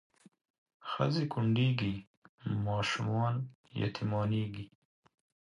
ښځې 0.89 1.23
کونډېږي 1.33 1.93
ماشومان 2.65 3.35
یتیمانېږي 3.83 4.65